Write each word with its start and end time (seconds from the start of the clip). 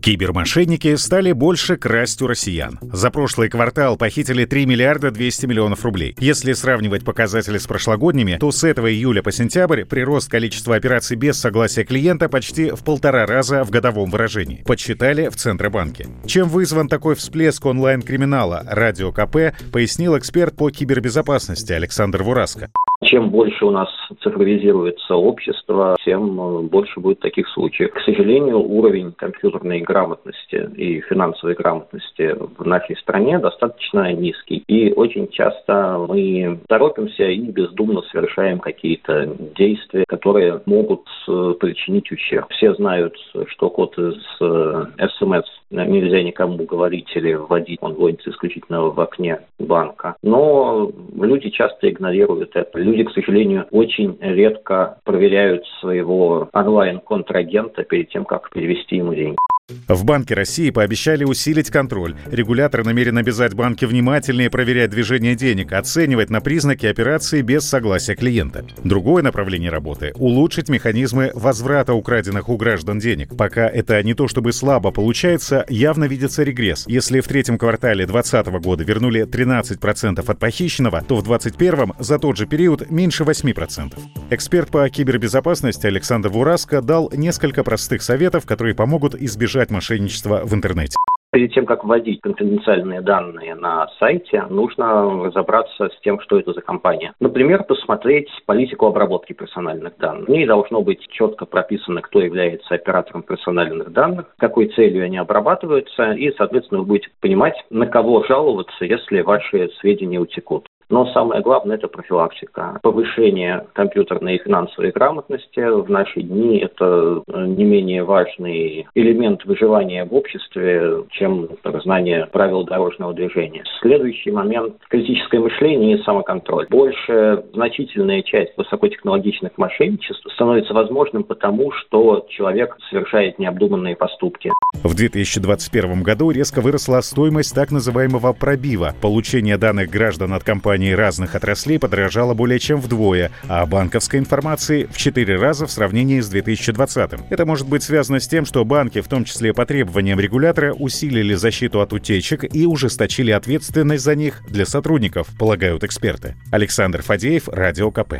Кибермошенники 0.00 0.94
стали 0.96 1.32
больше 1.32 1.76
красть 1.76 2.22
у 2.22 2.26
россиян. 2.26 2.78
За 2.82 3.10
прошлый 3.10 3.48
квартал 3.48 3.96
похитили 3.96 4.44
3 4.44 4.66
миллиарда 4.66 5.10
200 5.10 5.46
миллионов 5.46 5.84
рублей. 5.84 6.14
Если 6.18 6.52
сравнивать 6.52 7.04
показатели 7.04 7.58
с 7.58 7.66
прошлогодними, 7.66 8.36
то 8.38 8.50
с 8.50 8.64
этого 8.64 8.90
июля 8.90 9.22
по 9.22 9.32
сентябрь 9.32 9.84
прирост 9.84 10.30
количества 10.30 10.76
операций 10.76 11.16
без 11.16 11.38
согласия 11.38 11.84
клиента 11.84 12.28
почти 12.28 12.70
в 12.70 12.84
полтора 12.84 13.26
раза 13.26 13.64
в 13.64 13.70
годовом 13.70 14.10
выражении. 14.10 14.62
Подсчитали 14.64 15.28
в 15.28 15.36
Центробанке. 15.36 16.06
Чем 16.26 16.48
вызван 16.48 16.88
такой 16.88 17.14
всплеск 17.14 17.64
онлайн-криминала, 17.66 18.64
Радио 18.66 19.12
КП 19.12 19.54
пояснил 19.72 20.16
эксперт 20.16 20.56
по 20.56 20.70
кибербезопасности 20.70 21.72
Александр 21.72 22.22
Вураско. 22.22 22.70
Чем 23.08 23.30
больше 23.30 23.64
у 23.64 23.70
нас 23.70 23.88
цифровизируется 24.22 25.16
общество, 25.16 25.96
тем 26.04 26.38
э, 26.38 26.62
больше 26.64 27.00
будет 27.00 27.20
таких 27.20 27.48
случаев. 27.48 27.94
К 27.94 28.00
сожалению, 28.00 28.58
уровень 28.58 29.12
компьютерной 29.12 29.80
грамотности 29.80 30.68
и 30.76 31.00
финансовой 31.00 31.54
грамотности 31.54 32.36
в 32.58 32.66
нашей 32.66 32.98
стране 32.98 33.38
достаточно 33.38 34.12
низкий. 34.12 34.62
И 34.66 34.92
очень 34.92 35.28
часто 35.28 36.04
мы 36.06 36.60
торопимся 36.68 37.24
и 37.24 37.40
бездумно 37.40 38.02
совершаем 38.12 38.58
какие-то 38.58 39.34
действия, 39.56 40.04
которые 40.06 40.60
могут 40.66 41.06
э, 41.28 41.54
причинить 41.58 42.12
ущерб. 42.12 42.50
Все 42.50 42.74
знают, 42.74 43.14
что 43.46 43.70
код 43.70 43.96
из 43.96 44.16
СМС 44.36 45.46
э, 45.70 45.86
нельзя 45.86 46.22
никому 46.22 46.64
говорить 46.64 47.10
или 47.14 47.32
вводить, 47.32 47.78
он 47.80 47.94
вводится 47.94 48.28
исключительно 48.28 48.82
в 48.82 49.00
окне 49.00 49.40
банка. 49.68 50.16
Но 50.22 50.90
люди 51.14 51.50
часто 51.50 51.88
игнорируют 51.88 52.56
это 52.56 52.78
люди, 52.78 53.04
к 53.04 53.12
сожалению, 53.12 53.66
очень 53.70 54.18
редко 54.20 54.98
проверяют 55.04 55.64
своего 55.80 56.48
онлайн-контрагента 56.52 57.84
перед 57.84 58.08
тем, 58.08 58.24
как 58.24 58.50
перевести 58.50 58.96
ему 58.96 59.14
деньги. 59.14 59.36
В 59.86 60.04
Банке 60.04 60.34
России 60.34 60.70
пообещали 60.70 61.24
усилить 61.24 61.70
контроль. 61.70 62.14
Регулятор 62.30 62.84
намерен 62.84 63.18
обязать 63.18 63.52
банки 63.52 63.84
внимательнее 63.84 64.48
проверять 64.48 64.90
движение 64.90 65.34
денег, 65.34 65.72
оценивать 65.72 66.30
на 66.30 66.40
признаки 66.40 66.86
операции 66.86 67.42
без 67.42 67.68
согласия 67.68 68.14
клиента. 68.14 68.64
Другое 68.82 69.22
направление 69.22 69.70
работы— 69.70 70.12
улучшить 70.14 70.70
механизмы 70.70 71.32
возврата 71.34 71.92
украденных 71.92 72.48
у 72.48 72.56
граждан 72.56 72.98
денег. 72.98 73.36
Пока 73.36 73.66
это 73.68 74.02
не 74.02 74.14
то 74.14 74.26
чтобы 74.26 74.52
слабо 74.52 74.90
получается, 74.90 75.66
явно 75.68 76.04
видится 76.04 76.44
регресс. 76.44 76.84
Если 76.86 77.20
в 77.20 77.28
третьем 77.28 77.58
квартале 77.58 78.06
2020 78.06 78.62
года 78.62 78.84
вернули 78.84 79.26
13% 79.26 80.30
от 80.30 80.38
похищенного, 80.38 81.02
то 81.02 81.16
в 81.16 81.24
2021 81.24 81.92
за 81.98 82.18
тот 82.18 82.38
же 82.38 82.46
период 82.46 82.90
меньше 82.90 83.24
8%. 83.24 83.98
Эксперт 84.30 84.70
по 84.70 84.88
кибербезопасности 84.88 85.86
Александр 85.86 86.30
Вураско 86.30 86.80
дал 86.80 87.10
несколько 87.14 87.64
простых 87.64 88.00
советов, 88.02 88.46
которые 88.46 88.74
помогут 88.74 89.14
избежать 89.14 89.57
избежать 89.58 89.70
мошенничества 89.70 90.42
в 90.44 90.54
интернете. 90.54 90.96
Перед 91.30 91.52
тем, 91.52 91.66
как 91.66 91.84
вводить 91.84 92.22
конфиденциальные 92.22 93.02
данные 93.02 93.54
на 93.54 93.86
сайте, 93.98 94.44
нужно 94.48 95.24
разобраться 95.24 95.90
с 95.90 96.00
тем, 96.00 96.20
что 96.20 96.38
это 96.38 96.54
за 96.54 96.62
компания. 96.62 97.12
Например, 97.20 97.64
посмотреть 97.64 98.30
политику 98.46 98.86
обработки 98.86 99.34
персональных 99.34 99.98
данных. 99.98 100.26
В 100.26 100.30
ней 100.30 100.46
должно 100.46 100.80
быть 100.80 101.06
четко 101.10 101.44
прописано, 101.44 102.00
кто 102.00 102.20
является 102.20 102.74
оператором 102.74 103.22
персональных 103.22 103.92
данных, 103.92 104.34
какой 104.38 104.68
целью 104.68 105.04
они 105.04 105.18
обрабатываются, 105.18 106.12
и, 106.12 106.32
соответственно, 106.38 106.80
вы 106.80 106.86
будете 106.86 107.10
понимать, 107.20 107.62
на 107.68 107.86
кого 107.86 108.24
жаловаться, 108.24 108.86
если 108.86 109.20
ваши 109.20 109.68
сведения 109.80 110.18
утекут. 110.18 110.66
Но 110.90 111.06
самое 111.12 111.42
главное– 111.42 111.76
это 111.78 111.88
профилактика. 111.88 112.78
Повышение 112.82 113.66
компьютерной 113.74 114.36
и 114.36 114.42
финансовой 114.42 114.90
грамотности 114.90 115.60
в 115.60 115.90
наши 115.90 116.22
дни– 116.22 116.58
это 116.60 117.22
не 117.28 117.64
менее 117.64 118.04
важный 118.04 118.86
элемент 118.94 119.44
выживания 119.44 120.04
в 120.06 120.14
обществе, 120.14 121.04
чем 121.10 121.48
знание 121.82 122.26
правил 122.32 122.64
дорожного 122.64 123.12
движения. 123.12 123.64
Следующий 123.80 124.30
момент– 124.30 124.76
критическое 124.88 125.40
мышление 125.40 125.98
и 125.98 126.02
самоконтроль. 126.02 126.66
Больше 126.70 127.44
значительная 127.52 128.22
часть 128.22 128.56
высокотехнологичных 128.56 129.52
мошенничеств 129.58 130.26
становится 130.32 130.72
возможным 130.72 131.24
потому, 131.24 131.70
что 131.72 132.26
человек 132.30 132.76
совершает 132.88 133.38
необдуманные 133.38 133.94
поступки. 133.94 134.50
В 134.82 134.94
2021 134.94 136.02
году 136.02 136.30
резко 136.30 136.60
выросла 136.60 137.00
стоимость 137.00 137.54
так 137.54 137.70
называемого 137.70 138.32
пробива– 138.32 138.94
получения 139.02 139.58
данных 139.58 139.90
граждан 139.90 140.32
от 140.32 140.44
компании 140.44 140.77
компаний 140.78 140.94
разных 140.94 141.34
отраслей 141.34 141.76
подорожала 141.80 142.34
более 142.34 142.60
чем 142.60 142.80
вдвое, 142.80 143.32
а 143.48 143.66
банковской 143.66 144.20
информации 144.20 144.84
в 144.84 144.96
4 144.96 145.36
раза 145.36 145.66
в 145.66 145.72
сравнении 145.72 146.20
с 146.20 146.28
2020. 146.28 147.10
Это 147.30 147.44
может 147.44 147.66
быть 147.66 147.82
связано 147.82 148.20
с 148.20 148.28
тем, 148.28 148.46
что 148.46 148.64
банки, 148.64 149.00
в 149.00 149.08
том 149.08 149.24
числе 149.24 149.52
по 149.52 149.66
требованиям 149.66 150.20
регулятора, 150.20 150.72
усилили 150.72 151.34
защиту 151.34 151.80
от 151.80 151.92
утечек 151.92 152.44
и 152.54 152.64
ужесточили 152.64 153.32
ответственность 153.32 154.04
за 154.04 154.14
них 154.14 154.40
для 154.48 154.66
сотрудников, 154.66 155.26
полагают 155.36 155.82
эксперты. 155.82 156.36
Александр 156.52 157.02
Фадеев, 157.02 157.48
Радио 157.48 157.90
КП. 157.90 158.12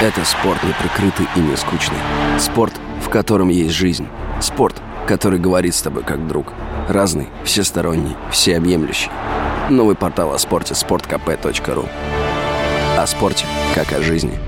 Это 0.00 0.24
спорт 0.24 0.62
не 0.64 0.72
прикрытый 0.72 1.26
и 1.36 1.40
не 1.40 1.54
скучный. 1.54 1.98
Спорт, 2.38 2.72
в 3.04 3.10
котором 3.10 3.50
есть 3.50 3.74
жизнь. 3.74 4.06
Спорт, 4.40 4.80
который 5.06 5.38
говорит 5.38 5.74
с 5.74 5.82
тобой 5.82 6.02
как 6.02 6.26
друг. 6.26 6.54
Разный, 6.88 7.26
всесторонний, 7.44 8.16
всеобъемлющий. 8.30 9.10
Новый 9.70 9.96
портал 9.96 10.32
о 10.32 10.38
спорте– 10.38 10.74
sportkp.ru 10.74 11.88
О 12.96 13.06
спорте, 13.06 13.44
как 13.74 13.92
о 13.92 14.02
жизни– 14.02 14.38